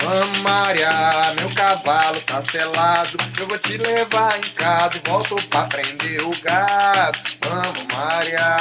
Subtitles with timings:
[0.00, 0.90] Vamos, Maria,
[1.38, 3.16] meu cavalo tá selado.
[3.40, 7.18] Eu vou te levar em casa e volto pra prender o gado.
[7.40, 8.56] Vamos, Maria.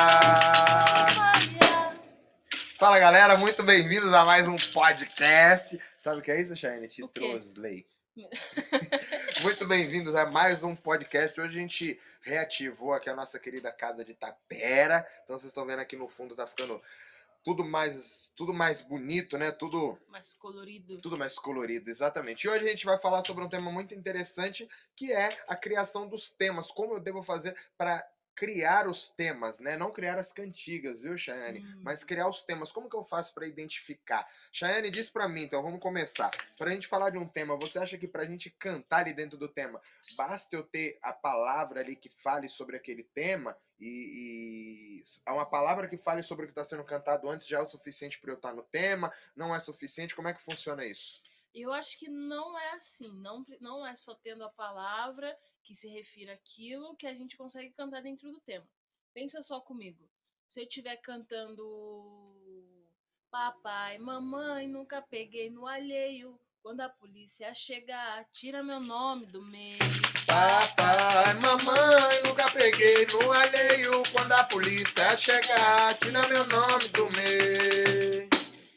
[2.78, 5.80] Fala galera, muito bem-vindos a mais um podcast.
[5.98, 6.88] Sabe o que é isso, Shane?
[6.88, 7.08] Te?
[7.08, 7.86] Trosley.
[9.42, 11.40] muito bem-vindos a mais um podcast.
[11.40, 15.06] Hoje a gente reativou aqui a nossa querida casa de Tapera.
[15.24, 16.82] Então vocês estão vendo aqui no fundo tá ficando
[17.46, 19.52] tudo mais, tudo mais bonito, né?
[19.52, 21.00] Tudo mais colorido.
[21.00, 22.44] tudo mais colorido, exatamente.
[22.44, 26.08] E hoje a gente vai falar sobre um tema muito interessante, que é a criação
[26.08, 26.72] dos temas.
[26.72, 28.04] Como eu devo fazer para
[28.36, 29.78] criar os temas, né?
[29.78, 31.62] Não criar as cantigas, viu, Chayane?
[31.62, 31.82] Sim.
[31.84, 32.72] Mas criar os temas.
[32.72, 34.28] Como que eu faço para identificar?
[34.52, 36.32] Chayane, diz para mim, então vamos começar.
[36.58, 39.14] Para a gente falar de um tema, você acha que para a gente cantar ali
[39.14, 39.80] dentro do tema,
[40.18, 43.56] basta eu ter a palavra ali que fale sobre aquele tema?
[43.80, 47.60] E, e há uma palavra que fale sobre o que está sendo cantado antes já
[47.60, 49.12] é o suficiente para eu estar no tema?
[49.36, 50.16] Não é suficiente?
[50.16, 51.24] Como é que funciona isso?
[51.54, 53.12] Eu acho que não é assim.
[53.22, 57.72] Não, não é só tendo a palavra que se refira àquilo que a gente consegue
[57.72, 58.68] cantar dentro do tema.
[59.14, 60.10] Pensa só comigo.
[60.46, 61.64] Se eu estiver cantando
[63.32, 66.40] Papai, mamãe, nunca peguei no alheio.
[66.62, 70.15] Quando a polícia chegar, tira meu nome do meio.
[70.36, 74.04] Papai, mamãe, nunca peguei no alheio.
[74.12, 78.30] Quando a polícia chegar, tira meu nome do meio.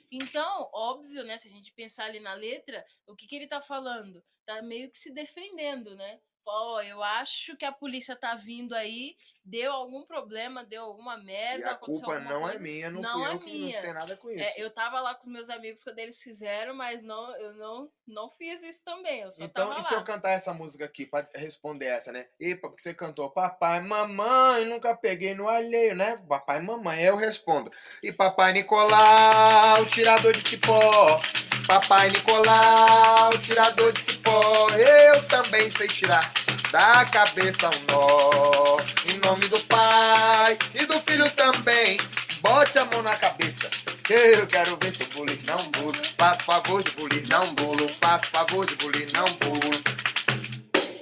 [0.08, 1.36] Então, óbvio, né?
[1.36, 4.22] Se a gente pensar ali na letra, o que, que ele tá falando?
[4.46, 6.20] Tá meio que se defendendo, né?
[6.46, 11.66] Ó, eu acho que a polícia tá vindo aí, deu algum problema, deu alguma merda.
[11.66, 12.58] E a culpa não é coisa.
[12.60, 13.76] minha, não, Não fui é eu que minha.
[13.78, 14.44] não tem nada com isso.
[14.44, 17.90] É, eu tava lá com os meus amigos quando eles fizeram, mas não, eu não,
[18.08, 19.20] não fiz isso também.
[19.20, 20.04] Eu só Então, e se eu lá.
[20.04, 22.26] cantar essa música aqui pra responder essa, né?
[22.40, 26.16] E porque você cantou papai, mamãe, nunca peguei no alheio, né?
[26.28, 27.70] Papai, mamãe, eu respondo.
[28.02, 31.20] E papai Nicolau, tirador de cipó.
[31.66, 34.68] Papai Nicolau, tirador de cipó.
[34.70, 36.32] Eu também sei tirar
[36.72, 38.78] da cabeça um nó.
[39.12, 41.98] Em nome do pai e do filho também.
[42.40, 43.87] Bote a mão na cabeça.
[44.10, 45.94] Eu quero ver tu bulir, não bulo.
[46.18, 47.88] Faz favor de bulir, não bulo.
[47.88, 49.72] Faz favor de bulir, não bulo.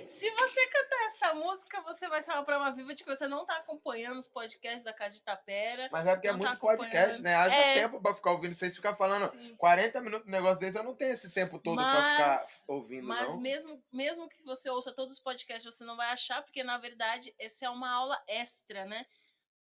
[0.08, 3.46] Se você cantar essa música, você vai ser uma prova viva de que você não
[3.46, 5.88] tá acompanhando os podcasts da Casa de Tapera.
[5.92, 7.22] Mas é porque é tá muito podcast, acompanhando.
[7.22, 7.34] né?
[7.36, 7.74] Haja É.
[7.74, 8.54] tempo pra ficar ouvindo.
[8.54, 9.54] Vocês ficam falando Sim.
[9.56, 13.06] 40 minutos de negócio desse, eu não tenho esse tempo todo pra ficar Mas- ouvindo,
[13.06, 13.40] Mas não.
[13.40, 17.32] mesmo, mesmo que você ouça todos os podcasts, você não vai achar, porque na verdade
[17.38, 19.06] essa é uma aula extra, né?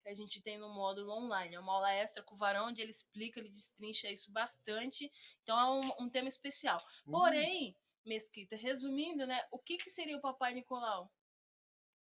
[0.04, 1.54] Que a gente tem no módulo online.
[1.54, 5.10] É uma aula extra com o Varão, onde ele explica, ele destrincha isso bastante.
[5.42, 6.76] Então é um, um tema especial.
[7.10, 9.42] Porém, Mesquita, resumindo, né?
[9.50, 11.10] O que, que seria o Papai Nicolau?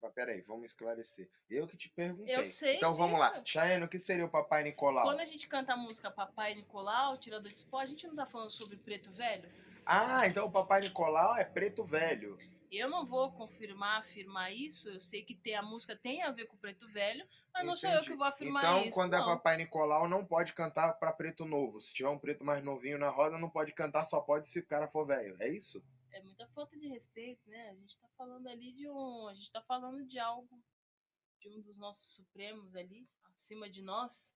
[0.01, 1.29] Mas peraí, vamos esclarecer.
[1.50, 2.35] Eu que te perguntei.
[2.35, 3.29] Eu sei Então vamos lá.
[3.29, 3.44] disso.
[3.45, 5.06] Chayane, o que seria o Papai Nicolau?
[5.06, 8.25] Quando a gente canta a música Papai Nicolau, Tirador de Pó, a gente não tá
[8.25, 9.50] falando sobre preto velho?
[9.85, 12.38] Ah, então o Papai Nicolau é preto velho.
[12.72, 14.90] Eu não vou confirmar, afirmar isso.
[14.90, 17.76] Eu sei que tem, a música tem a ver com o preto velho, mas não
[17.76, 18.12] sou eu Entendi.
[18.12, 18.92] que vou afirmar Então, isso.
[18.92, 19.26] quando é não.
[19.26, 21.80] Papai Nicolau, não pode cantar pra preto novo.
[21.80, 24.66] Se tiver um preto mais novinho na roda, não pode cantar, só pode se o
[24.66, 25.36] cara for velho.
[25.40, 25.84] É isso?
[26.12, 27.70] É muita falta de respeito, né?
[27.70, 29.28] A gente tá falando ali de um.
[29.28, 30.64] A gente tá falando de algo.
[31.42, 34.34] De um dos nossos supremos ali, acima de nós.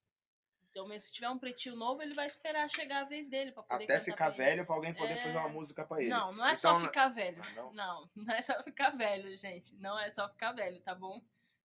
[0.72, 3.86] Então, se tiver um pretinho novo, ele vai esperar chegar a vez dele pra poder
[3.86, 5.18] Até ficar pra velho pra alguém poder É.
[5.18, 6.10] fazer uma música pra ele.
[6.10, 7.42] Não, não é Então, só ficar velho.
[7.44, 7.74] Ah, não?
[7.74, 9.76] Não, não é só ficar velho, gente.
[9.78, 11.22] Não é só ficar velho, tá bom?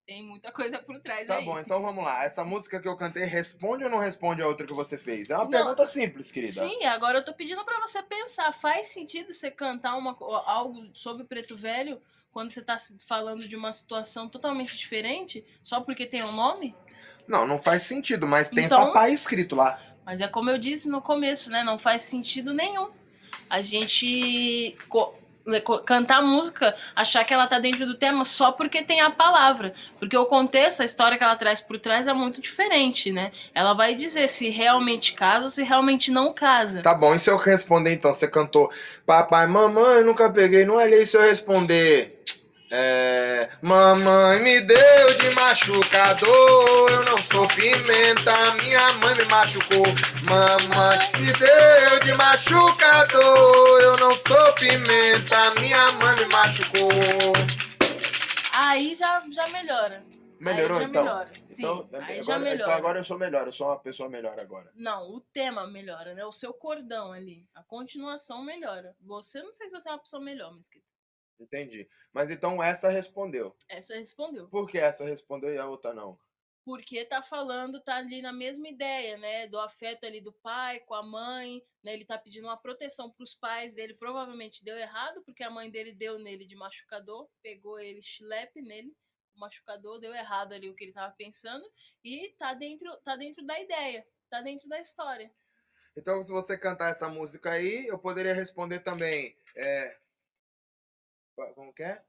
[0.07, 1.45] Tem muita coisa por trás Tá aí.
[1.45, 2.25] bom, então vamos lá.
[2.25, 5.31] Essa música que eu cantei responde ou não responde a outra que você fez?
[5.31, 5.51] É uma Não.
[5.51, 6.61] pergunta simples, querida.
[6.61, 8.53] Sim, agora eu tô pedindo pra você pensar.
[8.53, 10.15] Faz sentido você cantar uma,
[10.47, 12.03] algo sobre preto velho
[12.35, 16.75] quando você tá se- falando de uma situação totalmente diferente só porque tem um nome?
[17.29, 19.79] Não, não faz sentido, mas tem Então- papai escrito lá.
[20.05, 21.63] Mas é como eu disse no começo, né?
[21.63, 22.91] Não faz sentido nenhum.
[23.49, 24.77] A gente
[25.85, 29.75] cantar música, achar que ela tá dentro do tema só porque tem a palavra.
[29.99, 33.31] Porque o contexto, a história que ela traz por trás é muito diferente, né?
[33.55, 36.83] Ela vai dizer se realmente casa ou se realmente não casa.
[36.83, 38.13] Tá bom, e se eu responder então?
[38.13, 38.71] Você cantou
[39.05, 42.14] Papai, mamãe, nunca peguei, não olhei se eu responder.
[42.71, 49.85] É, mamãe me deu de machucador, eu não sou pimenta, minha mãe me machucou.
[50.29, 56.91] Mamãe me deu de machucador, eu não sou pimenta, minha mãe me machucou.
[58.55, 60.03] Aí já, já melhora.
[60.41, 61.05] Melhorou aí já então?
[61.05, 61.31] melhora.
[61.45, 62.63] Sim, então, aí agora, já melhora.
[62.63, 64.71] então agora eu sou melhor, eu sou uma pessoa melhor agora.
[64.75, 66.25] Não, o tema melhora, né?
[66.25, 67.47] O seu cordão ali.
[67.55, 68.97] A continuação melhora.
[69.01, 70.94] Você, não sei se você é uma pessoa melhor, Mesquita.
[71.39, 71.89] Entendi.
[72.13, 73.57] Mas então essa respondeu.
[73.69, 74.49] Essa respondeu.
[74.49, 76.19] Por que essa respondeu e a outra não?
[76.65, 79.47] Porque tá falando, tá ali na mesma ideia, né?
[79.47, 81.93] Do afeto ali do pai com a mãe, né?
[81.93, 83.95] Ele tá pedindo uma proteção pros pais dele.
[83.95, 88.97] Provavelmente deu errado, porque a mãe dele deu nele de machucador, pegou ele, chilepe nele,
[89.35, 91.65] machucador, deu errado ali o que ele tava pensando.
[92.03, 95.31] E tá dentro, tá dentro da ideia, tá dentro da história.
[95.95, 99.37] Então, se você cantar essa música aí, eu poderia responder também.
[99.55, 100.04] É...
[101.35, 102.01] Como que é?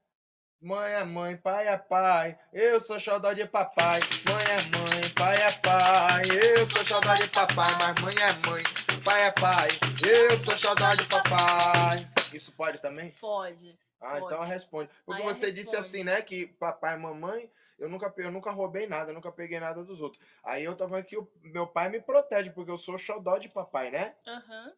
[0.62, 4.00] Mãe é mãe, pai é pai, eu sou xodó de papai.
[4.26, 6.24] Mãe é mãe, pai é pai,
[6.58, 7.72] eu sou xodó de papai.
[7.80, 8.64] Mas mãe é mãe,
[9.04, 9.68] pai é pai,
[10.08, 12.08] eu sou xodó de papai.
[12.34, 13.12] Isso pode também?
[13.12, 13.78] Pode.
[14.00, 14.26] Ah, Pode.
[14.26, 14.90] então responde.
[15.06, 18.88] Porque Aí você disse assim, né, que papai e mamãe, eu nunca, eu nunca roubei
[18.88, 20.24] nada, eu nunca peguei nada dos outros.
[20.44, 23.92] Aí eu tava que o meu pai me protege, porque eu sou xodó de papai,
[23.92, 24.16] né?
[24.26, 24.74] Aham.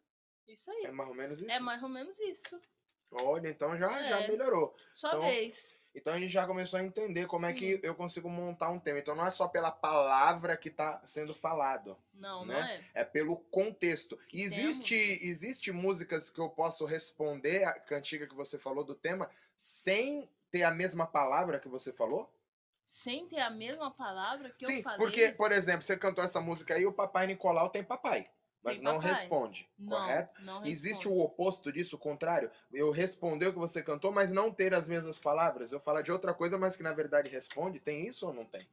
[0.46, 0.86] Isso aí.
[0.86, 1.50] É mais ou menos isso?
[1.50, 2.60] É mais ou menos isso.
[3.10, 4.28] Olha, então já, já É.
[4.28, 4.74] melhorou.
[4.92, 5.76] Sua Então, vez.
[5.94, 7.80] Então a gente já começou a entender como é que Sim.
[7.82, 8.98] eu consigo montar um tema.
[9.00, 12.54] Então não é só pela palavra que está sendo falado, Não, né?
[12.54, 12.84] não é.
[12.94, 14.16] é pelo contexto.
[14.32, 20.28] Existe, existe músicas que eu posso responder a cantiga que você falou do tema sem
[20.50, 22.30] ter a mesma palavra que você falou?
[22.84, 24.98] Sem ter a mesma palavra que Sim, eu falei.
[24.98, 28.30] porque, por exemplo, você cantou essa música aí, o Papai Nicolau tem papai,
[28.62, 30.42] mas não responde, não, correto?
[30.42, 31.08] Não Existe responde.
[31.16, 32.50] o oposto disso, o contrário?
[32.72, 35.72] Eu responder o que você cantou, mas não ter as mesmas palavras.
[35.72, 37.80] Eu falar de outra coisa, mas que na verdade responde.
[37.80, 38.66] Tem isso ou não tem?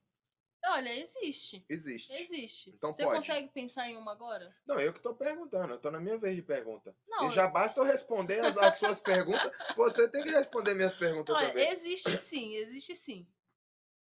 [0.68, 1.64] Olha, existe.
[1.70, 2.12] Existe.
[2.14, 2.70] Existe.
[2.72, 3.18] Então Você pode.
[3.18, 4.54] consegue pensar em uma agora?
[4.66, 6.96] Não, eu que tô perguntando, eu tô na minha vez de pergunta.
[7.08, 7.30] Não.
[7.30, 11.36] e já basta eu responder as, as suas perguntas, você tem que responder minhas perguntas
[11.36, 11.70] Olha, também.
[11.70, 13.28] existe sim, existe sim.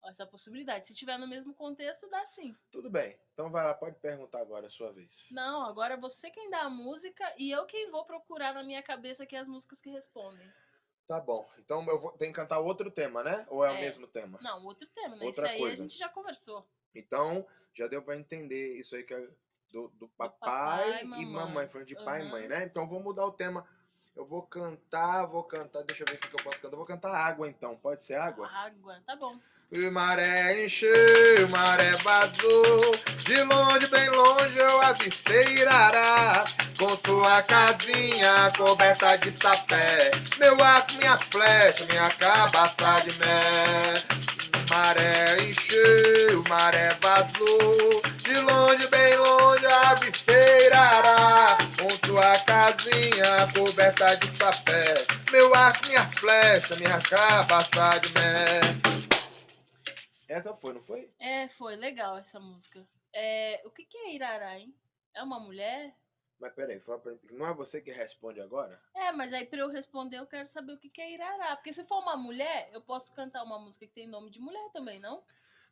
[0.04, 0.86] Essa possibilidade.
[0.86, 2.54] Se tiver no mesmo contexto, dá sim.
[2.70, 3.16] Tudo bem.
[3.32, 5.28] Então vai lá, pode perguntar agora, a sua vez.
[5.30, 9.22] Não, agora você quem dá a música e eu quem vou procurar na minha cabeça
[9.22, 10.46] aqui as músicas que respondem.
[11.06, 11.48] Tá bom.
[11.58, 13.46] Então eu vou, tenho que cantar outro tema, né?
[13.48, 13.80] Ou é, o É.
[13.80, 14.38] mesmo tema?
[14.42, 15.24] Não, outro tema, né?
[15.24, 15.82] Outra Isso aí coisa.
[15.84, 16.68] a gente já conversou.
[16.94, 19.28] Então, já deu pra entender isso aí que é
[19.70, 20.38] do, do papai,
[20.90, 21.26] papai, e mamãe.
[21.26, 21.68] mamãe.
[21.68, 22.64] Falando de pai e mãe, né?
[22.64, 23.66] Então vou mudar o tema.
[24.14, 26.74] Eu vou cantar, vou cantar, deixa eu ver se que eu posso cantar.
[26.74, 27.74] Eu vou cantar água então.
[27.76, 28.46] Pode ser água?
[28.48, 29.36] Água, tá bom.
[29.72, 32.94] O maré encheu, o maré vazou.
[33.24, 36.44] De longe, bem longe, eu avistei Irará.
[36.78, 40.10] Com sua casinha coberta de sapé.
[40.38, 44.21] Meu arco, minha flecha, minha cabaça de mel.
[44.72, 48.00] Maré encheu, maré vazou.
[48.22, 51.58] De longe, bem longe, eu avistei Irará.
[51.78, 54.94] Com sua casinha coberta de sapé.
[55.30, 59.12] Meu arco, minha flecha, minha cabaça de mel.
[60.30, 61.10] Essa foi, não foi?
[61.20, 62.82] É, foi legal essa música.
[63.14, 64.74] É, o que, que é Irará, hein?
[65.14, 65.92] É uma mulher?
[66.42, 68.80] Mas peraí, fala pra- não é você que responde agora?
[68.96, 71.54] É, mas aí pra eu responder eu quero saber o que, que é Irará.
[71.54, 74.68] Porque se for uma mulher, eu posso cantar uma música que tem nome de mulher
[74.72, 75.22] também, não?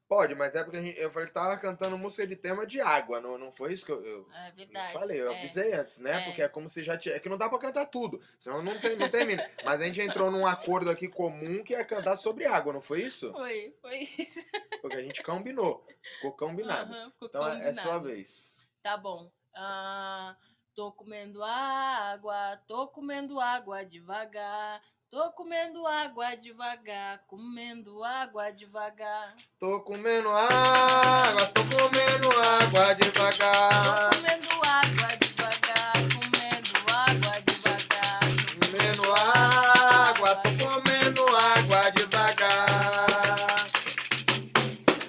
[0.06, 2.80] Pode, mas é porque a gente- eu falei que tava cantando música de tema de
[2.80, 4.92] água, não, não foi isso que eu, eu, É eu verdade.
[4.92, 5.36] falei, eu é.
[5.38, 6.20] avisei antes, né?
[6.20, 6.24] É.
[6.24, 7.16] Porque é como se já tinha.
[7.16, 9.44] É que não dá pra cantar tudo, senão não, tem, não termina.
[9.64, 13.02] mas a gente entrou num acordo aqui comum que é cantar sobre água, não foi
[13.02, 13.32] isso?
[13.32, 14.46] Foi, foi isso.
[14.80, 15.84] Porque a gente combinou.
[16.14, 16.92] Ficou combinado.
[16.94, 17.80] Aham, ficou Então é, é combinado.
[17.80, 18.52] sua vez.
[18.82, 19.32] Tá bom.
[19.54, 20.36] Ah,
[20.74, 24.80] tô comendo água, tô comendo água devagar.
[25.10, 29.34] Tô comendo água devagar, comendo água devagar.
[29.58, 34.10] Tô comendo água, tô comendo água Tô devagar.
[34.14, 38.20] comendo água devagar, comendo água devagar.
[38.60, 43.06] Comendo água, tô comendo água devagar.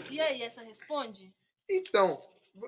[0.10, 1.32] E aí, essa responde?
[1.70, 2.20] Então,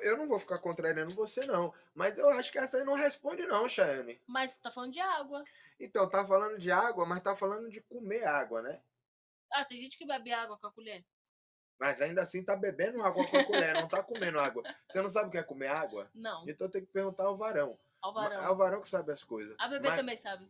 [0.02, 1.74] eu não vou ficar contrariando você, não.
[1.94, 4.22] Mas eu acho que essa aí não responde, não, Chayane.
[4.28, 5.44] Mas tá falando de água.
[5.80, 8.82] Então, tá falando de água, mas tá falando de comer água, né?
[9.52, 11.06] Ah, tem gente que bebe água com a colher.
[11.80, 14.64] Mas ainda assim tá bebendo água com a colher, não tá comendo água.
[14.90, 16.10] Você não sabe o que é comer água?
[16.14, 17.72] Não, Então tem que perguntar ao varão.
[17.72, 18.52] É alvarão.
[18.52, 19.56] o varão que sabe as coisas.
[19.60, 20.50] A bebê Mas- também sabe.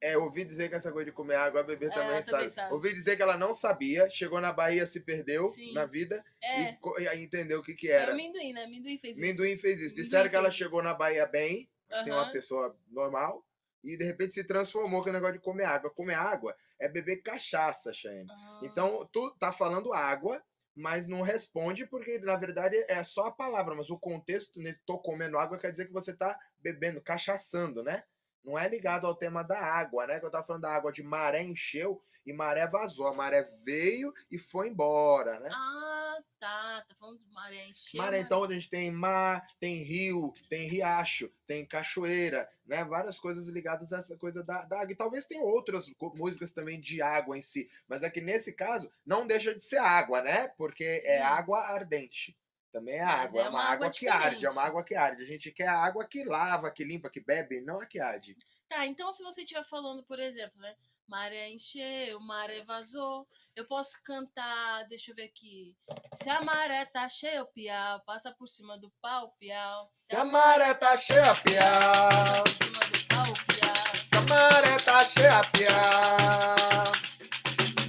[0.00, 2.50] É, ouvi dizer que essa coisa de comer água, bebê É, também, ela também sabe.
[2.50, 2.72] sabe.
[2.72, 5.74] Ouvi dizer que ela não sabia, chegou na Bahia, se perdeu Sim.
[5.74, 6.78] na vida É, e,
[7.14, 8.12] e entendeu o que que é era.
[8.12, 8.64] amendoim, né?
[8.64, 9.26] Amendoim fez isso.
[9.26, 9.90] Minduim fez isso.
[9.90, 10.58] Minduim Disseram que ela isso.
[10.58, 12.32] chegou na Bahia bem, assim, uma Aham.
[12.32, 13.44] pessoa normal,
[13.84, 15.90] e de repente se transformou com o negócio de comer água.
[15.90, 18.26] Comer água é beber cachaça, Shane.
[18.30, 20.42] Ah, Então, tu tá falando água,
[20.74, 24.98] mas não responde porque, na verdade, é só a palavra, mas o contexto, né, tô
[24.98, 28.04] comendo água, quer dizer que você tá bebendo, cachaçando, né?
[28.44, 30.18] Não é ligado ao tema da água, né?
[30.18, 33.06] Que eu tava falando da água de maré encheu e maré vazou.
[33.06, 35.48] A maré veio e foi embora, né?
[35.52, 37.98] Ah, tá, tá falando de maré encher.
[37.98, 42.84] Maré, então, onde a gente tem mar, tem rio, tem riacho, tem cachoeira, né?
[42.84, 44.92] Várias coisas ligadas a essa coisa da, da água.
[44.92, 47.68] E talvez tenha outras músicas também de água em si.
[47.88, 50.48] Mas é que nesse caso, não deixa de ser água, né?
[50.56, 51.24] Porque é Sim.
[51.24, 52.36] água ardente.
[52.72, 55.22] Também é água, é é uma, água, água que arde, é uma água que arde.
[55.22, 58.36] A gente quer a água que lava, que limpa, que bebe, não a que arde.
[58.68, 60.76] Tá, então se você estiver falando, por exemplo, né?
[61.08, 63.26] Maré encheu, maré vazou.
[63.56, 65.76] Eu posso cantar, deixa eu ver aqui.
[66.14, 69.90] Se a maré tá cheia, o piau passa por cima do pau, piau.
[69.92, 72.44] Se a maré tá cheia, piau.
[72.44, 73.74] por cima do pau, piau.
[73.96, 76.84] Se a maré tá cheia, piau.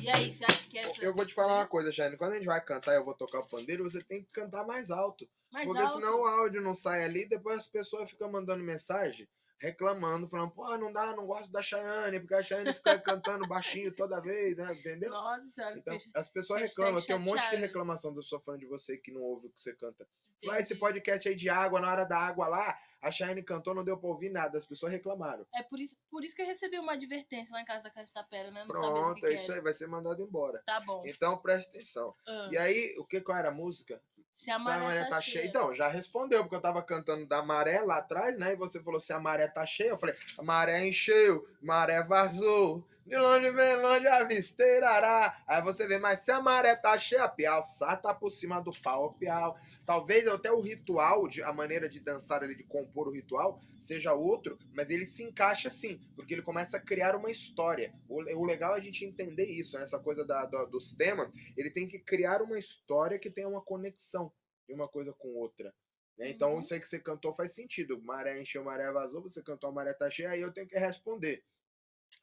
[0.02, 2.18] E aí, você acha que essa Eu vou te falar uma coisa, Jane.
[2.18, 4.66] Quando a gente vai cantar e eu vou tocar o pandeiro, você tem que cantar
[4.66, 5.28] mais alto.
[5.52, 5.96] mais porque alto?
[5.96, 9.28] senão o áudio não sai ali, depois as pessoas ficam mandando mensagem,
[9.60, 13.94] reclamando, falando, pô, não dá, não gosto da Chayane, porque a Chayane fica cantando baixinho
[13.94, 14.74] toda vez, né?
[14.74, 15.12] Entendeu?
[15.12, 18.66] Nossa senhora, Então, as pessoas reclamam, tem um monte de reclamação da sua fã de
[18.66, 20.08] você que não ouve o que você canta.
[20.46, 23.84] Fala, esse podcast aí de água, na hora da água lá, a Chayane cantou, não
[23.84, 25.46] deu pra ouvir nada, as pessoas reclamaram.
[25.54, 28.12] É por isso, por isso que eu recebi uma advertência lá em casa da Casa
[28.14, 28.64] da Pera, né?
[28.64, 30.62] Não Pronto, que, é que isso aí, vai ser mandado embora.
[30.66, 31.04] Tá bom.
[31.06, 32.14] Então presta atenção.
[32.28, 34.02] Ah, E aí, o que qual era a música?
[34.32, 35.46] se a Se maré, tá, cheia.
[35.46, 38.54] Então, já respondeu, porque eu tava cantando da maré lá atrás, né?
[38.54, 39.90] E você falou se a maré tá cheia.
[39.90, 42.88] Eu falei, a maré encheu, maré vazou.
[43.06, 45.44] De longe vem longe avisteirará.
[45.48, 48.72] Aí você vê, mas se a maré tá cheia, piau, sá tá por cima do
[48.82, 49.58] pau, piau.
[49.86, 54.14] Talvez até o ritual, de, a maneira de dançar ali, de compor o ritual, seja
[54.14, 57.94] outro, mas ele se encaixa sim, porque ele começa a criar uma história.
[58.08, 59.84] O, o legal é a gente entender isso, né?
[59.84, 61.30] essa coisa da- da- dos temas.
[61.58, 64.32] Ele tem que criar uma história que tenha uma conexão
[64.68, 65.74] de uma coisa com outra.
[66.18, 66.30] né?
[66.30, 66.62] Então, Uhum.
[66.72, 68.00] aí que você cantou faz sentido.
[68.04, 71.44] Maré encheu, maré vazou, você cantou a maré tá cheia, aí eu tenho que responder.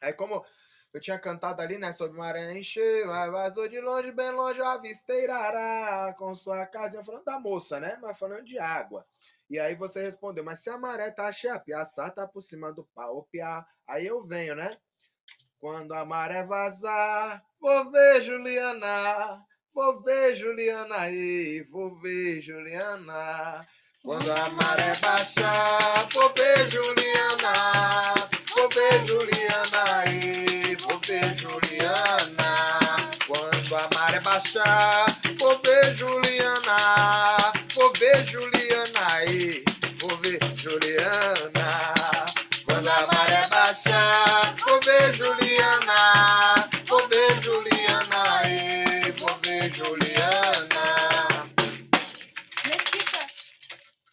[0.00, 0.44] Aí, como
[0.98, 6.12] eu tinha cantado ali, né, sobre maré encheu, aí vazou de longe, bem longe, avisteirará,
[6.18, 9.06] com sua casinha, falando da moça, né, mas falando de água.
[9.48, 12.84] E aí você respondeu, mas se a maré tá cheia, piaçá tá por cima do
[12.94, 13.64] pau, piá.
[13.86, 14.76] Aí eu venho, né?
[15.58, 23.66] Quando a maré vazar, vou ver Juliana, vou ver Juliana aí, vou ver Juliana.
[24.02, 28.14] Quando a maré baixar, vou ver Juliana,
[28.54, 30.57] vou ver Juliana aí,
[31.08, 32.54] ver Juliana.
[33.26, 35.06] Quando a maré baixar,
[35.38, 37.36] vou ver Juliana,
[37.74, 39.64] vou ver Juliana aí,
[40.00, 41.68] vou ver Juliana.
[42.66, 50.84] Quando a maré baixar, vou ver Juliana, vou ver Juliana aí, vou ver Juliana.
[52.66, 53.26] Me explica.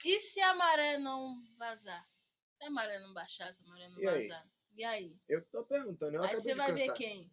[0.06, 2.06] E se a maré não vazar?
[2.54, 4.30] Se a maré não baixar, se a maré não E aí?
[4.76, 5.16] E aí?
[5.30, 7.32] Eu tô perguntando, eu aí você vai ver quem?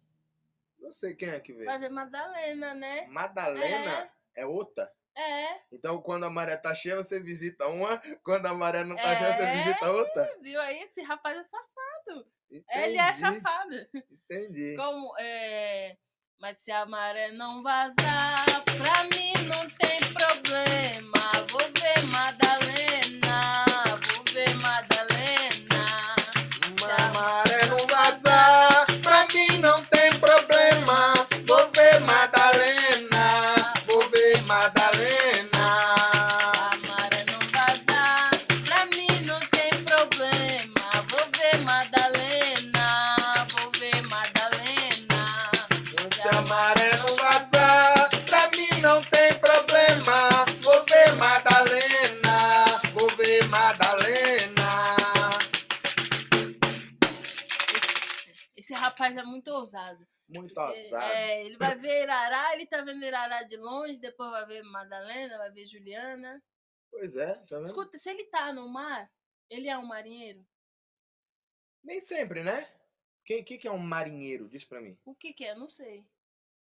[0.79, 1.65] Não sei quem é que veio.
[1.65, 3.05] Vai ver Madalena, né?
[3.07, 4.91] Madalena é outra?
[5.15, 8.01] É, Então, quando a maré tá cheia, você visita uma.
[8.23, 9.55] Quando a maré não tá cheia, você É.
[9.63, 10.37] visita outra.
[10.41, 10.81] viu aí?
[10.81, 12.27] Esse rapaz é safado.
[12.49, 13.75] Entendi, Ele é safado.
[14.11, 14.75] Entendi.
[14.75, 15.97] Como, é...
[16.39, 21.47] Mas se a maré não vazar, pra mim não tem problema.
[21.49, 23.65] Vou ver Madalena,
[24.01, 25.72] vou ver Madalena.
[59.23, 60.07] É muito ousado.
[60.27, 61.03] Muito É, ousado.
[61.11, 65.37] é, ele vai ver Irará, ele tá vendo Irará de longe, depois vai ver Madalena,
[65.37, 66.41] vai ver Juliana.
[66.89, 67.65] Pois é, tá vendo?
[67.67, 69.11] Escuta, se ele tá no mar,
[69.49, 70.45] ele é um marinheiro?
[71.83, 72.67] Nem sempre, né?
[73.25, 74.47] Quem que, que é um marinheiro?
[74.49, 74.97] Diz pra mim.
[75.05, 75.55] O que que é?
[75.55, 76.05] Não sei.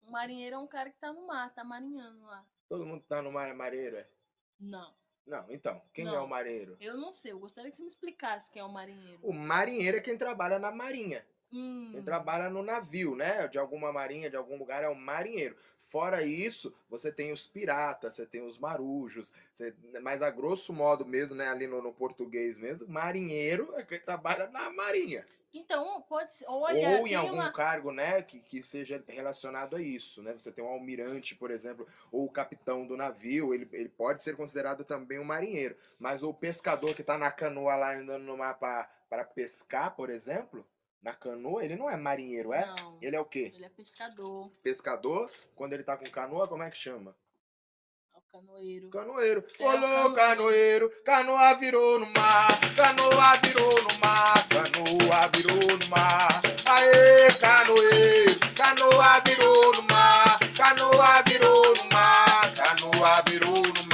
[0.04, 2.46] Um marinheiro é um cara que tá no mar, tá marinhando lá.
[2.70, 4.08] Todo mundo que tá no mar é marinheiro, é?
[4.60, 6.26] Não, Não, então, quem é Não.
[6.26, 6.78] o marinheiro?
[6.80, 7.32] eu não sei.
[7.32, 9.20] Eu gostaria que você me explicasse quem é o marinheiro.
[9.24, 11.28] O marinheiro é quem trabalha na marinha.
[11.52, 13.48] Hum, Quem trabalha no navio, né?
[13.48, 15.56] De alguma marinha, de algum lugar, é o marinheiro.
[15.80, 21.06] Fora isso, você tem os piratas, você tem os marujos, você- mas a grosso modo
[21.06, 21.48] mesmo, né?
[21.48, 25.26] Ali no, no português mesmo, marinheiro é quem trabalha na marinha.
[25.54, 26.46] Então, pode ser.
[26.50, 27.52] Olha, Ou em algum uma...
[27.54, 30.34] cargo, né, que, que seja relacionado a isso, né?
[30.34, 34.36] Você tem um almirante, por exemplo, ou o capitão do navio, ele, ele pode ser
[34.36, 35.78] considerado também um marinheiro.
[35.98, 40.66] Mas o pescador que tá na canoa lá andando no mar para pescar, por exemplo,
[41.06, 42.66] na canoa, ele não é marinheiro, é?
[42.66, 43.52] Não, Ele é o quê?
[43.54, 44.50] ele é pescador.
[44.64, 47.16] Pescador, quando ele tá com canoa, como é que chama?
[48.32, 48.90] canoeiro.
[48.90, 49.46] Canoeiro.
[49.60, 50.16] É, Olô, canoeiro.
[50.16, 56.42] canoeiro, canoa virou no mar, canoa virou no mar, canoa virou no mar.
[56.66, 63.85] Aê, canoeiro, canoa virou no mar, canoa virou no mar, canoa virou no mar.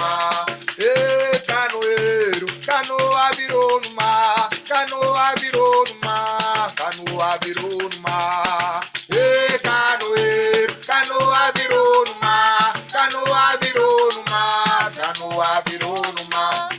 [7.31, 8.81] Canoa virou no mar.
[9.09, 16.69] Ê, canoeiro, canoa virou no mar, canoa virou no mar, canoa virou no mar.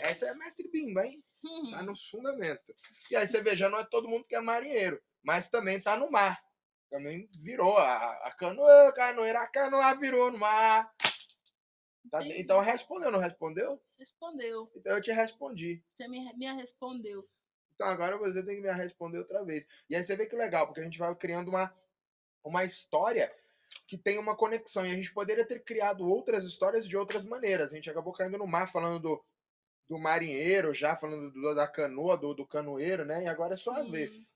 [0.00, 1.22] Essa é mestre Bimba, hein?
[1.42, 1.70] Uhum.
[1.70, 2.74] Tá nos fundamentos.
[3.10, 5.96] E aí você vê, já não é todo mundo que é marinheiro, mas também tá
[5.96, 6.38] no mar.
[6.90, 10.92] Também virou a, a canoa, canoeira, a canoa virou no mar.
[12.10, 13.82] Tá- então respondeu, não respondeu?
[13.98, 14.70] Respondeu.
[14.76, 15.82] Então eu te respondi.
[15.96, 17.26] Você me, me respondeu.
[17.76, 19.66] Então agora você tem que me responder outra vez.
[19.88, 21.72] E aí você vê que legal, porque a gente vai criando uma,
[22.42, 23.30] uma história
[23.86, 24.84] que tem uma conexão.
[24.86, 27.72] E a gente poderia ter criado outras histórias de outras maneiras.
[27.72, 29.24] A gente acabou caindo no mar falando do,
[29.88, 33.24] do marinheiro, já falando do- da canoa, do, do canoeiro, né?
[33.24, 33.90] E agora é sua Sim.
[33.90, 34.34] vez.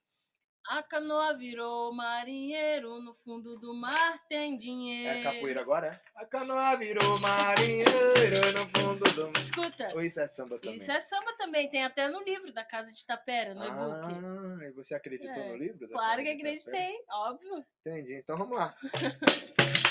[0.68, 5.18] A canoa virou marinheiro, no fundo do mar tem dinheiro.
[5.18, 6.00] É capoeira agora, é?
[6.22, 9.38] A canoa virou marinheiro no fundo do...
[9.40, 10.76] Escuta, Ou isso é samba também?
[10.76, 14.60] isso é samba também, tem até no livro da Casa de Tapera, no e-book.
[14.62, 15.88] Ah, e você acreditou É, no livro?
[15.88, 17.64] Claro que acreditei, óbvio.
[17.84, 18.14] Entendi.
[18.14, 18.74] Então vamos lá.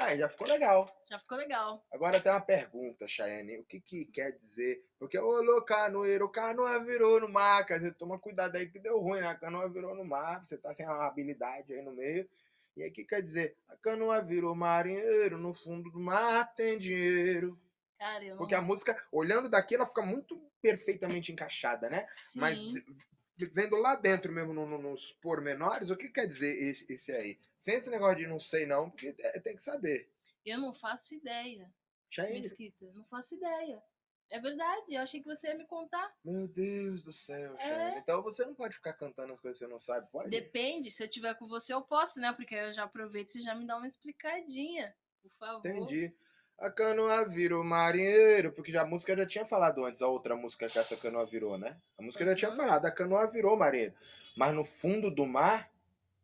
[0.00, 0.86] Aí já ficou legal.
[1.10, 1.84] Já ficou legal.
[1.92, 3.58] Agora tem uma pergunta, Chayane.
[3.58, 4.84] O que, que quer dizer?
[4.98, 7.66] Porque, ô, louco, canoeiro, o canoa virou no mar.
[7.66, 9.28] Quer dizer, toma cuidado aí que deu ruim, né?
[9.28, 10.44] A canoa virou no mar.
[10.44, 12.28] Você tá sem uma habilidade aí no meio.
[12.76, 13.56] E aí, o que quer dizer?
[13.68, 17.58] A canoa virou marinheiro, no fundo do mar tem dinheiro.
[17.98, 18.36] Cara, não...
[18.36, 22.06] Porque a música, olhando daqui, ela fica muito perfeitamente encaixada, né?
[22.12, 22.38] Sim.
[22.38, 22.60] Mas
[23.46, 27.38] vendo lá dentro mesmo, no- no- nos pormenores, o que quer dizer esse, esse aí?
[27.56, 30.10] Sem esse negócio de não sei não, porque é- tem que saber.
[30.44, 31.72] Eu não faço ideia,
[32.10, 32.90] Chayane, Mesquita.
[32.92, 33.82] Não faço ideia.
[34.30, 36.14] É verdade, eu achei que você ia me contar.
[36.22, 37.98] Meu Deus do céu, É.
[37.98, 40.28] Então você não pode ficar cantando as coisas que você não sabe, pode?
[40.28, 42.32] Depende, se eu tiver com você eu posso, né?
[42.34, 44.94] Porque eu já aproveito e você já me dá uma explicadinha.
[45.22, 45.66] Por favor.
[45.66, 46.14] Entendi.
[46.58, 50.76] A canoa virou marinheiro, porque a música já tinha falado antes, a outra música que
[50.78, 51.76] essa canoa virou, né?
[51.96, 52.56] A música já tinha Uhum.
[52.56, 53.94] falado, a canoa virou marinheiro.
[54.36, 55.70] Mas no fundo do mar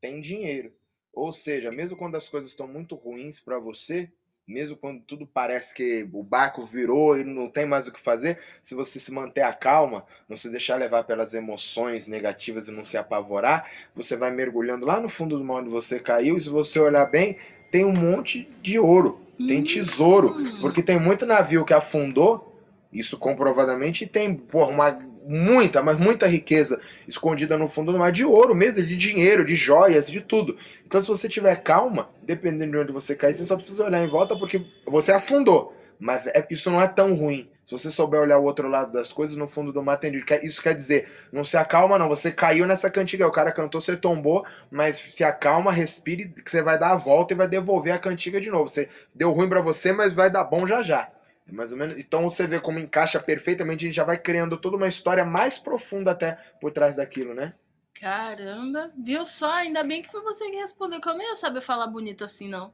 [0.00, 0.72] tem dinheiro.
[1.12, 4.10] Ou seja, mesmo quando as coisas estão muito ruins pra você,
[4.46, 8.40] mesmo quando tudo parece que o barco virou e não tem mais o que fazer,
[8.60, 12.82] se você se manter a calma, não se deixar levar pelas emoções negativas e não
[12.84, 16.48] se apavorar, você vai mergulhando lá no fundo do mar onde você caiu, e se
[16.48, 17.38] você olhar bem,
[17.70, 19.64] tem um monte de ouro, tem Hum.
[19.64, 22.52] tesouro, porque tem muito navio que afundou,
[22.92, 28.12] isso comprovadamente, e tem porra, uma, muita, mas muita riqueza escondida no fundo do mar
[28.12, 30.56] de ouro mesmo, de dinheiro, de joias, de tudo.
[30.86, 34.08] Então, se você tiver calma, dependendo de onde você cair, você só precisa olhar em
[34.08, 35.74] volta porque você afundou.
[35.98, 37.50] Mas é- isso não é tão ruim.
[37.64, 40.20] Se você souber olhar o outro lado das coisas, no fundo do mar tem.
[40.24, 42.08] Quer- Isso quer dizer, não se acalma, não.
[42.08, 43.26] Você caiu nessa cantiga.
[43.26, 47.32] O cara cantou, você tombou, mas se acalma, respire, que você vai dar a volta
[47.32, 48.68] e vai devolver a cantiga de novo.
[48.68, 51.10] Você deu ruim pra você, mas vai dar bom já já.
[51.48, 51.96] É mais ou menos.
[51.98, 55.58] Então você vê como encaixa perfeitamente, a gente já vai criando toda uma história mais
[55.58, 57.54] profunda até por trás daquilo, né?
[57.94, 59.50] Caramba, viu só?
[59.54, 62.48] Ainda bem que foi você que respondeu, que eu nem ia saber falar bonito assim,
[62.48, 62.72] não.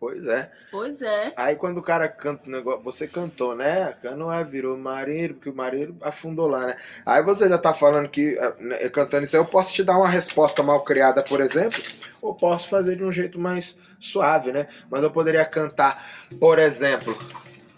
[0.00, 0.50] Pois é.
[0.70, 1.34] Pois é.
[1.36, 3.82] Aí quando o cara canta o negócio, você cantou, né?
[3.82, 6.76] A canoa virou marinheiro, porque o marinheiro afundou lá, né?
[7.04, 9.98] Aí você já tá falando que, ah, né, cantando isso aí, eu posso te dar
[9.98, 11.78] uma resposta mal criada, por exemplo,
[12.22, 14.68] ou posso fazer de um jeito mais suave, né?
[14.90, 16.02] Mas eu poderia cantar,
[16.40, 17.14] por exemplo.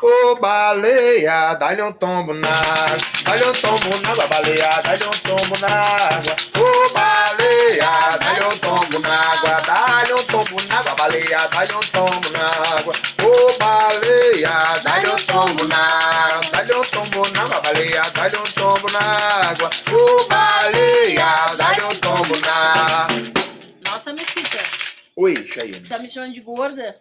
[0.02, 5.10] Ô baleia, dá-lhe um tombo na água, dá-lhe um tombo na água, baleia, dá-lhe um
[5.10, 6.36] tombo na água.
[6.58, 11.80] Ô baleia, dá-lhe um tombo na água, dá-lhe um tombo na água, baleia, dá-lhe um
[11.80, 12.94] tombo na água.
[13.22, 18.52] Ô baleia, dá-lhe um tombo na água, dá-lhe um tombo na água, baleia, dá-lhe um
[18.52, 19.70] tombo na água.
[19.92, 23.06] Ô baleia, dá-lhe um tombo na
[23.86, 24.58] Nossa, Mesquita,
[25.14, 26.92] Oi, Chayane, tá me chamando de gorda?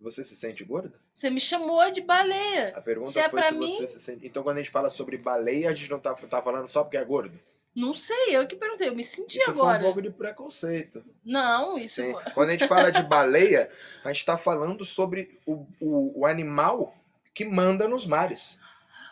[0.00, 1.01] você se sente gorda?
[1.14, 2.72] Você me chamou de baleia.
[2.76, 4.26] A pergunta Se é foi se mim- você se sente.
[4.26, 6.96] Então, quando a gente fala sobre baleia, a gente não tá, tá falando só porque
[6.96, 7.38] é gordo?
[7.74, 9.78] Não sei, eu que perguntei, eu me senti Isso agora.
[9.78, 11.02] foi um pouco de preconceito.
[11.24, 12.12] Não, isso Sim.
[12.12, 12.22] foi.
[12.32, 13.70] Quando a gente fala de baleia,
[14.04, 16.94] a gente tá falando sobre o, o, o animal
[17.34, 18.58] que manda nos mares.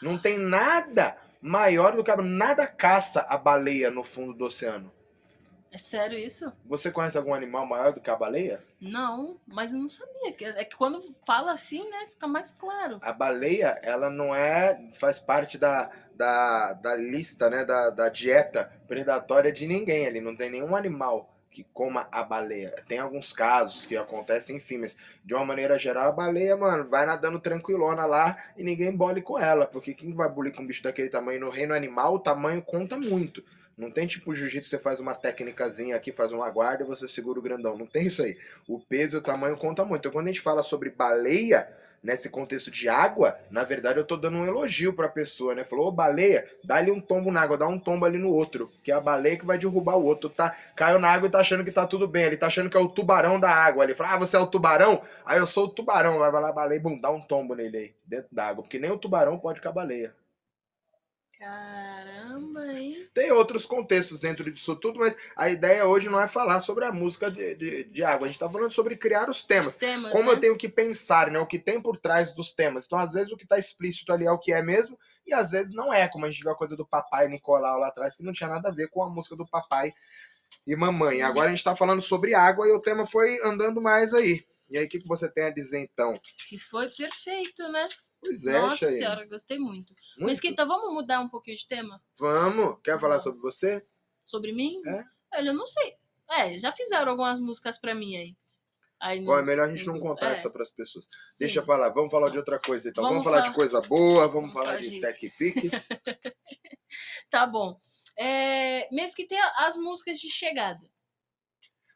[0.03, 4.93] Não tem nada maior do que a nada caça a baleia no fundo do oceano.
[5.73, 6.53] É sério isso?
[6.67, 8.63] Você conhece algum animal maior do que a baleia?
[8.81, 10.35] Não, mas eu não sabia.
[10.57, 12.99] É que quando fala assim, né, fica mais claro.
[13.01, 18.73] A baleia, ela não é, faz parte da, da, da lista, né, da, da dieta
[18.89, 20.21] predatória de ninguém ali.
[20.21, 22.71] Não tem nenhum animal que coma a baleia.
[22.89, 27.07] Tem alguns casos que acontecem, enfim, mas de uma maneira geral, a baleia, mano, vai
[27.07, 29.67] nadando tranquilona lá e ninguém bole com ela.
[29.67, 32.97] Porque quem vai bulir com um bicho daquele tamanho no reino animal, o tamanho conta
[32.97, 33.45] muito.
[33.81, 37.39] Não tem tipo jiu-jitsu, você faz uma técnicazinha aqui, faz uma guarda e você segura
[37.39, 37.79] o grandão.
[37.79, 38.37] Não tem isso aí.
[38.69, 40.01] O peso e o tamanho conta muito.
[40.01, 41.67] Então quando a gente fala sobre baleia,
[42.03, 45.65] nesse contexto de água, na verdade eu tô dando um elogio pra pessoa, né?
[45.65, 48.91] Falou, ô baleia, dá-lhe um tombo na água, dá um tombo ali no outro, que
[48.91, 50.29] é a baleia que vai derrubar o outro.
[50.29, 52.77] Tá, caiu na água e tá achando que tá tudo bem, ele tá achando que
[52.77, 53.85] é o tubarão da água.
[53.85, 55.01] Ele fala, ah, você é o tubarão?
[55.25, 58.29] Aí eu sou o tubarão, vai lá, baleia, bum, dá um tombo nele aí, dentro
[58.33, 60.15] da água, porque nem o tubarão pode com a baleia.
[61.41, 63.09] Caramba, hein?
[63.15, 66.93] Tem outros contextos dentro disso tudo, mas a ideia hoje não é falar sobre a
[66.93, 70.13] música de, de, de água, a gente tá falando sobre criar os temas Os temas,
[70.13, 70.37] como né?
[70.37, 71.39] eu tenho que pensar, né?
[71.39, 72.85] O que tem por trás dos temas.
[72.85, 75.53] Então, às vezes, o que está explícito ali é o que é mesmo, e às
[75.53, 78.23] vezes não é, como a gente viu a coisa do papai Nicolau lá atrás, que
[78.23, 79.95] não tinha nada a ver com a música do papai
[80.67, 81.23] e mamãe.
[81.23, 84.45] Agora a gente está falando sobre água e o tema foi andando mais aí.
[84.69, 86.21] E aí, o que, que você tem a dizer então?
[86.47, 87.87] Que foi perfeito, né?
[88.23, 88.99] Pois é, Nossa Chayane.
[88.99, 89.95] senhora, gostei muito.
[90.17, 90.27] Muito.
[90.27, 92.03] Mesquita, vamos mudar um pouquinho de tema?
[92.19, 92.79] Vamos.
[92.83, 93.85] Quer falar sobre você?
[94.25, 94.81] Sobre mim?
[94.87, 95.05] É.
[95.35, 95.95] Olha, eu não sei.
[96.31, 98.37] É, já fizeram algumas músicas pra mim aí.
[99.01, 101.07] aí Bom, é melhor a gente não contar é, essa para as pessoas.
[101.07, 101.39] sim.
[101.41, 101.89] Deixa pra lá.
[101.89, 103.03] Vamos falar de outra coisa então.
[103.03, 105.89] Vamos, Vamos falar de coisa boa, vamos, Vamos falar de tech pics.
[107.31, 107.81] Tá bom.
[108.17, 110.85] É, Mesquita, as músicas de chegada.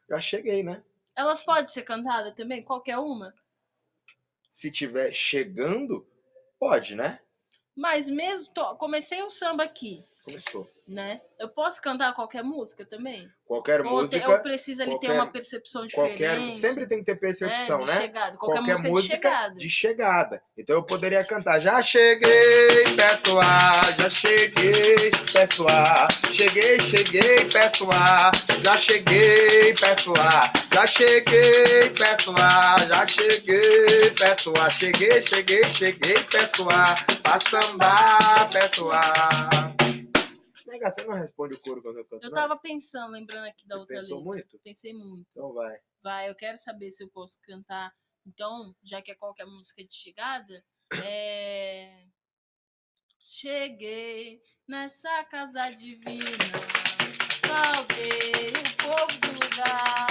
[0.09, 0.83] Já cheguei, né?
[1.15, 2.63] Elas podem ser cantadas também?
[2.63, 3.33] Qualquer uma?
[4.49, 6.07] Se tiver chegando,
[6.59, 7.19] pode, né?
[7.75, 8.51] Mas mesmo.
[8.77, 10.67] comecei o samba aqui, Começou.
[10.87, 11.21] né?
[11.39, 13.27] Eu posso cantar qualquer música também?
[13.45, 14.25] Qualquer Ou música.
[14.25, 16.17] eu preciso ali ter qualquer- uma percepção diferente?
[16.17, 18.01] Qualquer, sempre tem que ter percepção, é, né?
[18.01, 18.37] Chegada.
[18.37, 19.55] Qualquer, Qualquer, música, de chegada.
[19.55, 20.43] de chegada.
[20.57, 26.07] Então eu poderia cantar: Já cheguei, pessoal, já cheguei, pessoal.
[26.33, 28.31] Cheguei, cheguei, pessoal.
[28.63, 30.51] Já cheguei, pessoal.
[30.73, 32.79] Já cheguei, pessoal.
[32.87, 34.69] Já cheguei, pessoal.
[34.71, 36.95] Cheguei, cheguei, cheguei, pessoal.
[37.21, 39.74] Pra sambar, pessoal.
[40.75, 42.23] Nega, você não responde o coro quando eu canto.
[42.23, 42.35] Eu não?
[42.35, 44.33] tava pensando, lembrando aqui da Você outra pensou letra.
[44.33, 44.59] muito?
[44.59, 45.27] Pensei muito.
[45.31, 45.79] Então vai.
[46.03, 47.93] Vai, eu quero saber se eu posso cantar.
[48.25, 50.63] Então, já que é qualquer música de chegada,
[51.03, 52.05] é.
[53.23, 56.21] Cheguei nessa casa divina,
[57.41, 60.04] saudei o povo do lugar,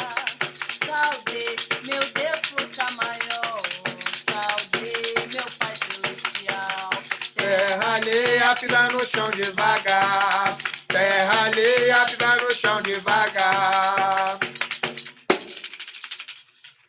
[8.54, 10.56] pisa no chão devagar.
[10.88, 14.38] Terra alheia, pisa no chão devagar.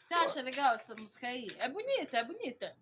[0.01, 1.47] Você acha legal essa música aí?
[1.59, 2.75] É bonita, é bonita.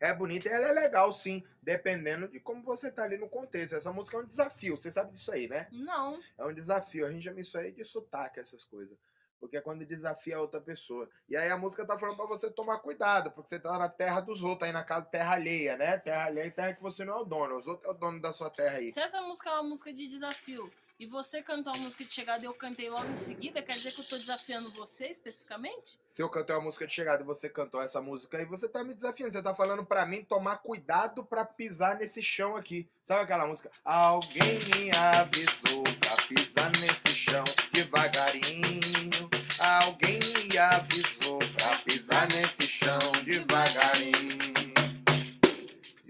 [0.00, 3.74] É bonita e ela é legal, sim, dependendo de como você tá ali no contexto.
[3.74, 5.66] Essa música é um desafio, você sabe disso aí, né?
[5.72, 7.04] Não, É um desafio.
[7.06, 8.96] A gente chama isso aí de sotaque, essas coisas.
[9.40, 11.08] Porque é quando desafia a outra pessoa.
[11.28, 14.20] E aí a música tá falando pra você tomar cuidado, porque você tá na terra
[14.20, 15.98] dos outros, aí na casa terra alheia, né?
[15.98, 17.56] Terra alheia é terra que você não é o dono.
[17.56, 18.90] Os outros é o dono da sua terra aí.
[18.90, 22.42] Se essa música é uma música de desafio e você cantou uma música de chegada
[22.42, 25.98] e eu cantei logo em seguida, quer dizer que eu tô desafiando você especificamente?
[26.06, 28.82] Se eu cantei uma música de chegada e você cantou essa música aí, você tá
[28.82, 29.32] me desafiando.
[29.32, 32.88] Você tá falando pra mim tomar cuidado pra pisar nesse chão aqui.
[33.04, 33.70] Sabe aquela música?
[33.84, 39.30] Alguém me avisou pra pisar nesse chão devagarinho.
[39.60, 44.57] Alguém me avisou pra pisar nesse chão devagarinho.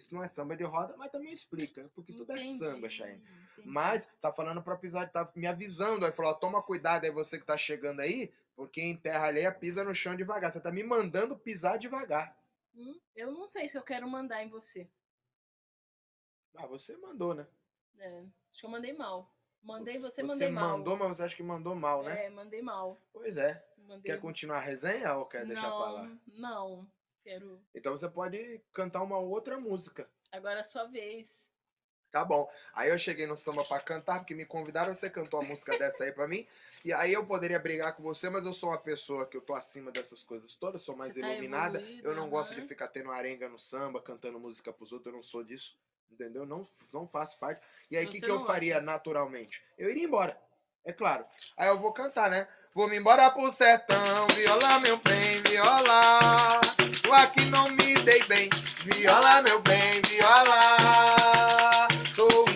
[0.08, 1.90] Isso não é samba de roda, mas também explica.
[1.94, 3.22] Porque tudo é Entendi, samba, Chayenne.
[3.52, 3.68] entendi.
[3.68, 6.06] Mas tá falando pra pisar, tá me avisando.
[6.06, 9.84] Aí falou: toma cuidado aí, você que tá chegando aí, porque em terra alheia pisa
[9.84, 10.50] no chão devagar.
[10.50, 12.34] Você tá me mandando pisar devagar.
[12.74, 14.88] Hum, eu não sei se eu quero mandar em você.
[16.56, 17.46] Ah, você mandou, né?
[17.98, 19.30] É, acho que eu mandei mal.
[19.62, 20.78] Mandei você, Você mandei mal.
[20.78, 22.24] mandou, mas você acha que mandou mal, né?
[22.26, 22.98] É, mandei mal.
[23.12, 23.62] Pois é.
[23.76, 24.10] Mandei...
[24.12, 26.18] Quer continuar a resenha ou quer deixar pra lá?
[26.38, 26.88] não,
[27.74, 30.08] Então você pode cantar uma outra música.
[30.32, 31.48] Agora é a sua vez.
[32.10, 32.50] Tá bom.
[32.72, 36.04] Aí eu cheguei no samba pra cantar, porque me convidaram, você cantou a música dessa
[36.04, 36.46] aí pra mim.
[36.82, 39.54] E aí eu poderia brigar com você, mas eu sou uma pessoa que eu tô
[39.54, 41.78] acima dessas coisas todas, sou mais Você tá iluminada.
[41.78, 45.16] evoluído, eu não gosto de ficar tendo arenga no samba, cantando música pros outros, eu
[45.16, 45.78] não sou disso.
[46.10, 46.46] Entendeu?
[46.46, 47.60] Não, não faço parte.
[47.90, 48.86] E aí o que, que eu não faria gosta.
[48.86, 49.62] naturalmente?
[49.76, 50.40] Eu iria embora.
[50.88, 51.22] É claro.
[51.58, 52.48] Aí eu vou cantar, né?
[52.74, 56.60] Vou me embora pro sertão, viola meu bem, viola.
[57.04, 58.48] Eu aqui não me dei bem,
[58.86, 61.88] viola meu bem, viola.
[62.16, 62.48] Tô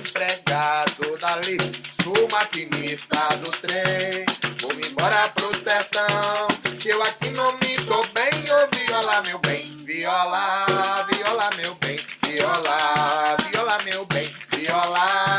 [2.32, 4.24] maquinista do trem.
[4.60, 6.48] Vou me embora pro sertão,
[6.80, 8.32] que eu aqui não me dou bem.
[8.50, 10.66] Ô viola, meu bem, viola,
[11.12, 15.31] viola, meu bem, viola, viola, meu bem, viola,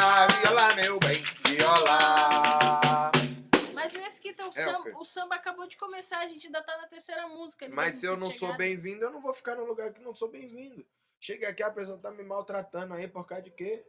[4.43, 7.27] Mesquita, o, É, samba, o samba acabou de começar, a gente ainda tá na terceira
[7.27, 7.67] música.
[7.69, 10.29] Mas se eu não sou bem-vindo, eu não vou ficar no lugar que não sou
[10.29, 10.85] bem-vindo.
[11.19, 13.85] Chega aqui, a pessoa tá me maltratando aí por causa de quê?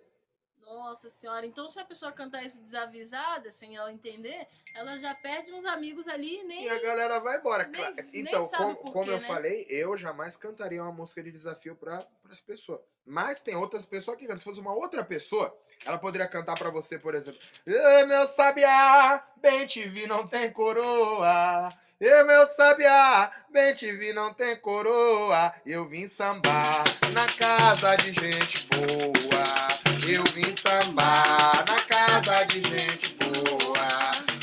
[0.67, 5.53] Nossa senhora, então se a pessoa cantar isso desavisada, sem ela entender, ela já perde
[5.53, 6.65] uns amigos ali e nem.
[6.65, 7.65] E a galera vai embora.
[7.65, 9.27] nem- Cla- nem Então, como, por como eu né?
[9.27, 11.99] falei, eu jamais cantaria uma música de desafio para
[12.31, 12.81] as pessoas.
[13.07, 14.39] Mas tem outras pessoas que cantam.
[14.39, 17.39] Se fosse uma outra pessoa, ela poderia cantar pra você, por exemplo.
[17.67, 21.69] Ê, meu sabiá, bem te vi, não tem coroa.
[22.01, 25.55] Ê, meu sabiá, bem te vi, não tem coroa.
[25.65, 29.84] Eu vim sambar na casa de gente boa.
[30.07, 33.89] Eu vim sambar na casa de gente boa.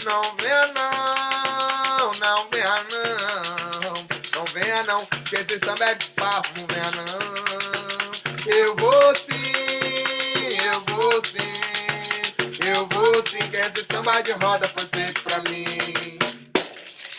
[0.03, 3.93] Não venha não, não venha não,
[4.35, 8.55] não venha não, que esse samba é de papo, não venha não.
[8.57, 14.87] Eu vou sim, eu vou sim, eu vou sim, que esse samba de roda foi
[14.87, 16.17] feito pra mim.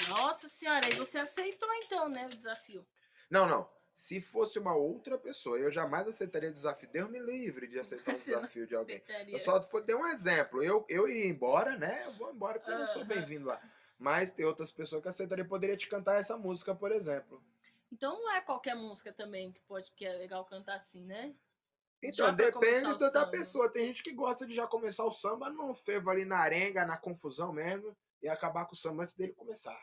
[0.08, 2.84] Nossa senhora, aí você aceitou então, né, o desafio.
[3.30, 3.81] Não, não.
[3.92, 6.88] Se fosse uma outra pessoa, eu jamais aceitaria o desafio.
[6.90, 9.02] Deus me livre de aceitar não desafio de alguém.
[9.28, 10.62] Eu só dar um exemplo.
[10.62, 12.04] Eu, eu iria embora, né?
[12.06, 13.60] Eu vou embora porque eu não sou bem-vindo lá.
[13.98, 15.46] Mas tem outras pessoas que aceitariam.
[15.46, 17.42] Poderia te cantar essa música, por exemplo.
[17.92, 21.34] Então não é qualquer música também que pode que é legal cantar assim, né?
[22.02, 23.30] Então, depende o da, samba.
[23.30, 23.70] pessoa.
[23.70, 26.96] Tem gente que gosta de já começar o samba no fervo ali na arenga, na
[26.96, 29.80] confusão mesmo, e acabar com o samba antes dele começar.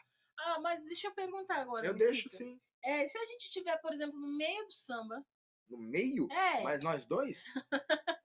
[0.49, 1.85] Ah, mas deixa eu perguntar agora.
[1.85, 2.59] eu deixo sim.
[2.83, 5.25] É, se a gente tiver, por exemplo, no meio do samba.
[5.69, 6.27] No meio?
[6.31, 7.43] É, Mas nós dois?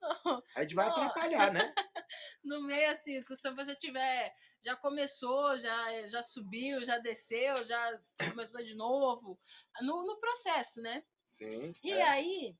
[0.00, 0.96] não, A gente vai Não.
[0.96, 1.60] atrapalhar, né?
[2.42, 4.34] no meio assim, que o samba já tiver.
[4.62, 9.40] Já começou, já, já subiu, já desceu, já começou de novo.
[9.82, 11.04] No, no processo, né?
[11.24, 11.72] Sim.
[11.82, 12.02] E é.
[12.02, 12.56] aí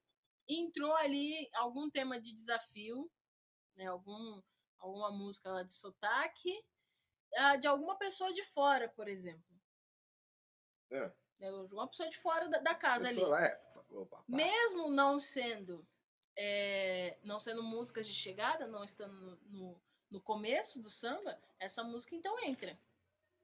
[0.49, 3.11] entrou ali algum tema de desafio,
[3.77, 3.87] né?
[3.87, 4.41] Algum,
[4.79, 6.63] alguma música lá de sotaque,
[7.37, 9.45] ah, de alguma pessoa de fora, por exemplo.
[10.91, 11.13] É.
[11.39, 13.21] De Uma pessoa de fora da, da casa ali.
[13.21, 14.25] Lá, é, papai.
[14.29, 15.87] Mesmo não sendo
[16.37, 21.83] é, não sendo músicas de chegada, não estando no, no, no começo do samba, essa
[21.83, 22.79] música então entra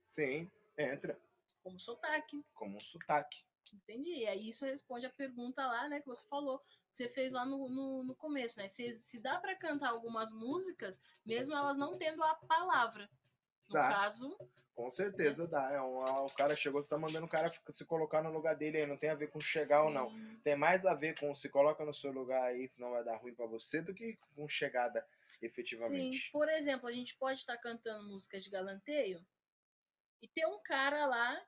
[0.02, 1.18] Sim, entra
[1.62, 2.44] como sotaque.
[2.54, 3.44] como um sotaque.
[3.72, 4.10] Entendi.
[4.10, 7.44] E aí isso responde a pergunta lá, né, que você falou, que você fez lá
[7.44, 8.68] no, no, no começo, né?
[8.68, 13.10] Se, se dá pra cantar algumas músicas, mesmo elas não tendo a palavra.
[13.68, 13.88] No Dá.
[13.88, 14.36] caso,
[14.74, 15.72] Com certeza dá.
[15.72, 18.78] É um, o cara chegou, você tá mandando o cara se colocar no lugar dele
[18.78, 18.86] aí.
[18.86, 20.10] Não tem a ver com chegar ou não.
[20.10, 20.40] sim.
[20.44, 23.34] Tem mais a ver com se coloca no seu lugar aí, senão vai dar ruim
[23.34, 26.30] pra você, do que com chegada Sim, efetivamente.
[26.30, 29.24] por exemplo, a gente pode estar cantando músicas de galanteio
[30.22, 31.42] e ter um cara lá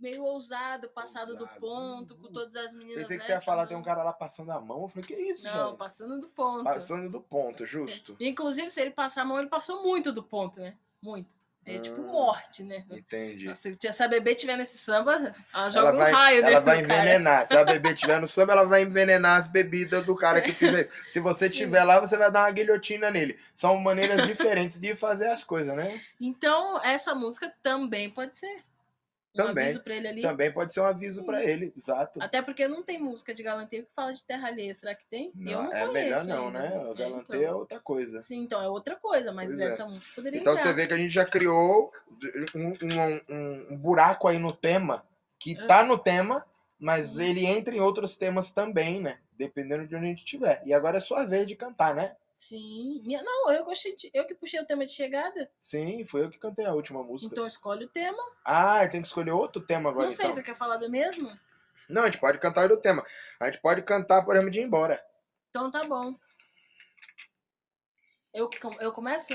[0.00, 1.60] meio ousado, passado do Ousado.
[1.60, 3.02] ponto, com todas as meninas.
[3.02, 4.82] Pensei que né, você ia falar, tem um cara lá passando a mão.
[4.82, 5.76] Eu falei, que isso, Não, velho?
[5.76, 6.64] passando do ponto.
[6.64, 8.16] Passando do ponto, justo.
[8.20, 10.76] Inclusive, se ele passar a mão, ele passou muito do ponto, né?
[11.00, 11.37] Muito.
[11.70, 12.04] É tipo Ah.
[12.12, 12.82] morte, né?
[12.90, 13.54] Entendi.
[13.54, 16.82] Se essa bebê tiver nesse samba, ela joga Ela um vai, raio ela dentro vai
[16.82, 17.00] do cara.
[17.02, 17.46] envenenar.
[17.46, 20.74] Se a bebê tiver no samba, ela vai envenenar as bebidas do cara que fez
[20.88, 20.92] isso.
[21.10, 21.54] Se você Sim.
[21.54, 23.38] tiver lá, você vai dar uma guilhotina nele.
[23.54, 26.00] São maneiras diferentes de fazer as coisas, né?
[26.18, 28.62] Então, essa música também pode ser.
[29.42, 29.64] Um Também.
[29.64, 30.22] aviso pra ele ali.
[30.22, 32.20] Também pode ser um aviso pra ele, exato.
[32.22, 34.74] Até porque não tem música de galanteio que fala de terra alheia.
[34.74, 35.32] Será que tem?
[35.40, 36.58] Eu não é conheço melhor não, ainda.
[36.58, 36.68] né?
[36.78, 37.58] O É, galanteio é então.
[37.58, 38.22] outra coisa.
[38.22, 39.64] Sim, então é outra coisa, mas Pois é.
[39.68, 40.64] essa música poderia Então entrar.
[40.66, 41.92] você vê que a gente já criou
[42.54, 45.04] um, um- um- um buraco aí no tema,
[45.38, 45.66] que Ah.
[45.66, 46.44] tá no tema,
[46.78, 47.22] mas Sim.
[47.30, 49.18] ele entra em outros temas também, né?
[49.36, 50.60] Dependendo de onde a gente estiver.
[50.64, 52.16] E agora é sua vez de cantar, né?
[52.38, 53.02] Sim.
[53.24, 54.12] Não, eu gostei de...
[54.14, 55.50] Eu que puxei o tema de chegada.
[55.58, 57.34] Sim, foi eu que cantei a última música.
[57.34, 58.22] Então escolhe o tema.
[58.44, 60.36] Ah, tem que escolher outro tema agora, não sei, então.
[60.36, 61.36] você quer falar do mesmo?
[61.88, 63.04] Não, a gente pode cantar do tema.
[63.40, 65.04] A gente pode cantar, por exemplo, de ir embora.
[65.50, 66.14] Então tá bom.
[68.32, 68.48] Eu,
[68.78, 69.34] eu começo?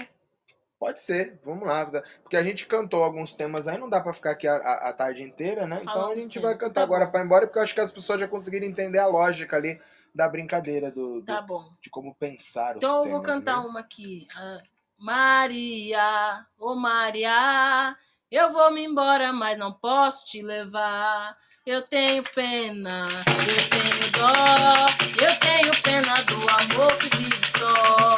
[0.80, 1.86] Pode ser, vamos lá.
[2.22, 4.94] Porque a gente cantou alguns temas aí, não dá pra ficar aqui a, a- a
[4.94, 5.80] tarde inteira, né?
[5.82, 7.82] então Falando a os gente vai cantar Tá agora ir embora, porque eu acho que
[7.82, 9.78] as pessoas já conseguiram entender a lógica ali
[10.14, 11.72] da brincadeira, do, do- Tá bom.
[11.82, 13.12] de como pensar os Então eu temas.
[13.18, 13.68] vou cantar né?
[13.68, 14.28] uma aqui.
[14.36, 14.60] Ah,
[15.00, 17.96] Maria, ô Maria,
[18.32, 21.36] eu vou me embora, mas não posso te levar.
[21.66, 28.16] Eu tenho pena, eu tenho dó, eu tenho pena do amor que vive só.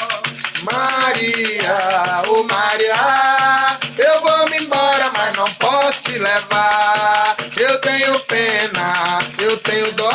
[0.63, 7.35] Maria, ô Maria, eu vou me embora, mas não posso te levar.
[7.55, 10.11] Eu tenho pena, eu tenho dó,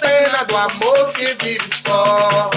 [0.00, 2.50] pena do amor que vive só.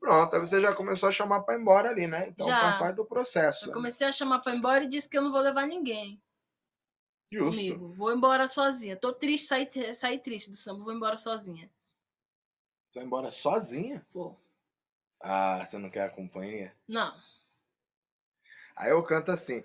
[0.00, 2.28] Pronto, aí você já começou a chamar pra ir embora ali, né?
[2.28, 2.58] Então Já.
[2.60, 3.68] faz parte do processo.
[3.68, 6.20] Eu comecei a chamar pra ir embora e disse que eu não vou levar ninguém
[7.30, 7.50] Justo.
[7.50, 7.92] comigo.
[7.92, 8.96] Vou embora sozinha.
[8.96, 11.70] Tô triste, saí, saí triste do samba, vou embora sozinha.
[12.94, 14.04] Vai embora sozinha?
[14.10, 14.40] Vou.
[15.20, 16.74] Ah, você não quer a companhia?
[16.86, 17.14] Não.
[18.74, 19.62] Aí eu canto assim.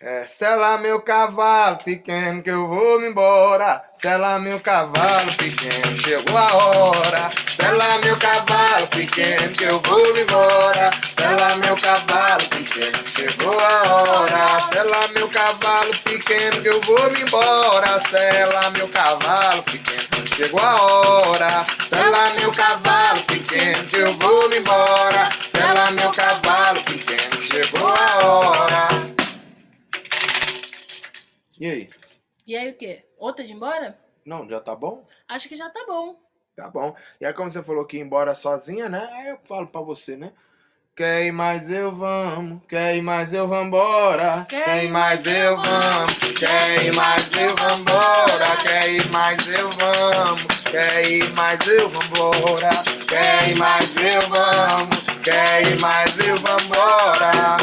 [0.00, 3.82] É, sela meu cavalo pequeno que eu vou me embora.
[4.00, 7.28] Sela meu cavalo pequeno, chegou a hora.
[7.56, 10.92] Sela meu cavalo pequeno que eu vou me embora.
[11.18, 14.70] Sela meu cavalo pequeno, chegou a hora.
[14.72, 18.00] Sela meu cavalo pequeno que eu vou me embora.
[18.08, 21.66] Sela meu cavalo pequeno, chegou a hora.
[21.88, 25.28] Sela meu cavalo pequeno que eu vou me embora.
[25.52, 27.27] Sela meu cavalo pequeno,
[31.58, 31.90] E aí?
[32.46, 33.04] E aí o quê?
[33.18, 33.98] Outra de ir embora?
[34.24, 35.06] Não, já tá bom?
[35.26, 36.20] Acho que já tá bom.
[36.54, 36.94] Tá bom.
[37.20, 39.08] E aí, como você falou que ia embora sozinha, né?
[39.12, 40.32] Aí eu falo pra você, né?
[40.94, 46.18] Quer ir mais eu vamos, quer ir mais eu vambora, quer ir mais eu vamos,
[46.36, 52.82] quer ir mais eu vambora, quer ir mais eu vamos, quer ir mais eu vambora,
[53.08, 57.56] quer ir mais eu vamos, quer ir mais eu vambora.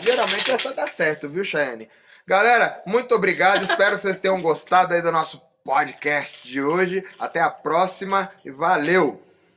[0.00, 1.86] Geralmente essa dá certo, viu, Cheyenne?
[2.26, 3.62] Galera, muito obrigado.
[3.62, 7.04] Espero que vocês tenham gostado aí do nosso podcast de hoje.
[7.18, 9.29] Até a próxima e valeu!